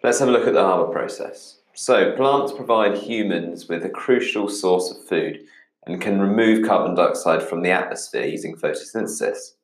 [0.00, 1.58] Let's have a look at the Haber process.
[1.74, 5.40] So, plants provide humans with a crucial source of food
[5.86, 9.54] and can remove carbon dioxide from the atmosphere using photosynthesis.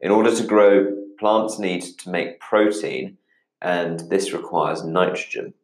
[0.00, 3.18] In order to grow, plants need to make protein,
[3.62, 5.54] and this requires nitrogen.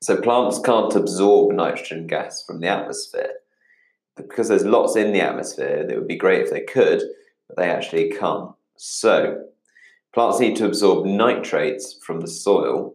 [0.00, 3.34] So, plants can't absorb nitrogen gas from the atmosphere.
[4.16, 7.02] Because there's lots in the atmosphere, it would be great if they could,
[7.48, 8.52] but they actually can't.
[8.76, 9.44] So,
[10.14, 12.94] plants need to absorb nitrates from the soil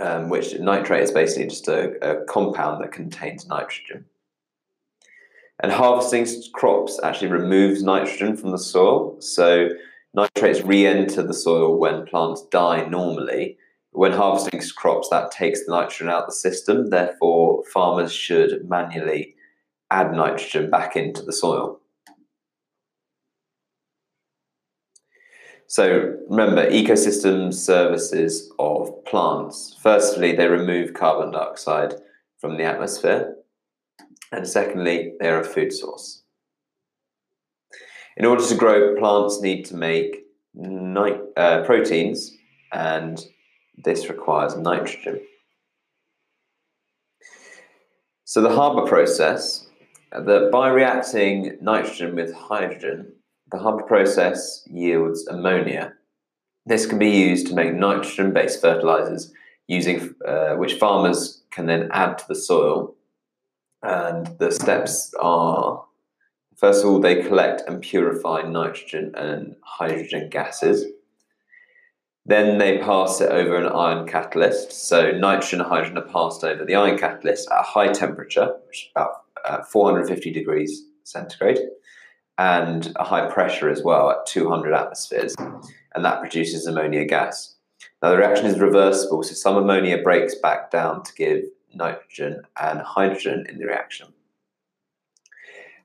[0.00, 4.04] um, which nitrate is basically just a, a, compound that contains nitrogen.
[5.62, 9.20] And harvesting crops actually removes nitrogen from the soil.
[9.20, 9.68] So
[10.14, 13.56] nitrates re-enter the soil when plants die normally.
[13.92, 16.90] When harvesting crops, that takes the nitrogen out of the system.
[16.90, 19.36] Therefore, farmers should manually
[19.90, 21.80] add nitrogen back into the soil.
[25.74, 29.76] So remember, ecosystem services of plants.
[29.82, 31.94] Firstly, they remove carbon dioxide
[32.38, 33.34] from the atmosphere.
[34.30, 36.22] And secondly, they're a food source.
[38.16, 40.22] In order to grow, plants need to make
[41.36, 42.30] uh, proteins,
[42.72, 43.26] and
[43.76, 45.22] this requires nitrogen.
[48.22, 49.66] So the Haber process,
[50.12, 53.14] that by reacting nitrogen with hydrogen,
[53.54, 55.92] the Haber process yields ammonia.
[56.66, 59.32] This can be used to make nitrogen-based fertilizers,
[59.68, 62.94] using uh, which farmers can then add to the soil.
[63.82, 65.84] And the steps are:
[66.56, 70.84] first of all, they collect and purify nitrogen and hydrogen gases.
[72.26, 74.72] Then they pass it over an iron catalyst.
[74.72, 78.84] So nitrogen and hydrogen are passed over the iron catalyst at a high temperature, which
[78.84, 81.58] is about uh, 450 degrees centigrade
[82.38, 87.56] and a high pressure as well at 200 atmospheres, and that produces ammonia gas.
[88.02, 92.80] Now, the reaction is reversible, so some ammonia breaks back down to give nitrogen and
[92.80, 94.08] hydrogen in the reaction.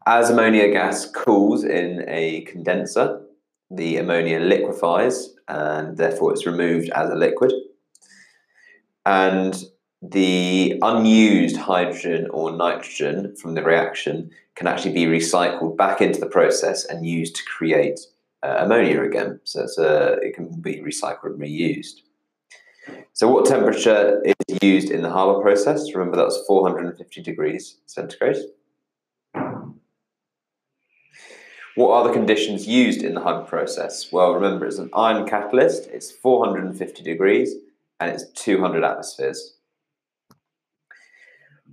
[0.05, 3.21] As ammonia gas cools in a condenser,
[3.69, 7.51] the ammonia liquefies and therefore it's removed as a liquid.
[9.05, 9.55] And
[10.01, 16.25] the unused hydrogen or nitrogen from the reaction can actually be recycled back into the
[16.25, 17.99] process and used to create
[18.43, 19.39] uh, ammonia again.
[19.43, 22.01] So a, it can be recycled and reused.
[23.13, 25.93] So what temperature is used in the Haber process?
[25.93, 28.37] Remember that's 450 degrees centigrade.
[31.75, 34.11] What are the conditions used in the Haber process?
[34.11, 37.55] Well, remember it's an iron catalyst, it's 450 degrees,
[37.99, 39.58] and it's 200 atmospheres.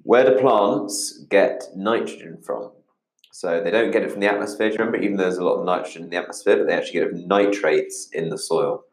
[0.06, 2.70] Where do plants get nitrogen from?
[3.32, 4.98] So they don't get it from the atmosphere, do remember?
[4.98, 7.10] Even though there's a lot of nitrogen in the atmosphere, but they actually get it
[7.10, 8.84] from nitrates in the soil.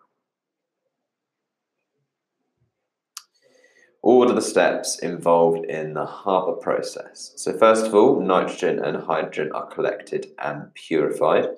[4.02, 7.34] What are the steps involved in the Haber process?
[7.36, 11.50] So first of all, nitrogen and hydrogen are collected and purified.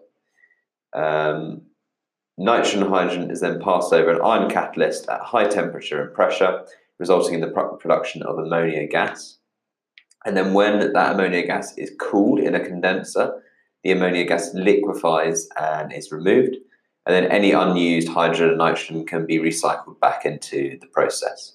[0.94, 1.62] Um,
[2.38, 6.66] nitrogen and hydrogen is then passed over an iron catalyst at high temperature and pressure,
[7.00, 9.38] resulting in the production of ammonia gas.
[10.26, 13.42] And then when that ammonia gas is cooled in a condenser,
[13.84, 16.58] the ammonia gas liquefies and is removed.
[17.06, 21.54] And then any unused hydrogen and nitrogen can be recycled back into the process.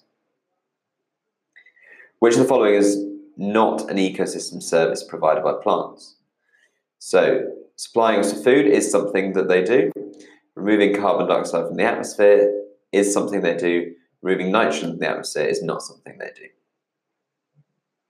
[2.20, 3.04] Which of the following is
[3.36, 6.16] not an ecosystem service provided by plants?
[7.00, 9.90] So, supplying us with food is something that they do.
[10.54, 12.52] Removing carbon dioxide from the atmosphere
[12.92, 13.94] is something they do.
[14.22, 16.46] Removing nitrogen from the atmosphere is not something they do.